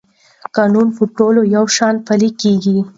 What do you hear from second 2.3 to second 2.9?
کېږي.